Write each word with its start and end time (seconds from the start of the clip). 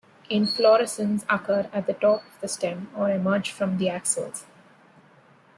Inflorescences 0.31 1.23
occur 1.29 1.69
at 1.71 1.85
the 1.85 1.93
top 1.93 2.21
of 2.25 2.41
the 2.41 2.47
stem 2.47 2.89
or 2.97 3.11
emerge 3.11 3.51
from 3.51 3.77
the 3.77 3.87
axils. 3.89 4.47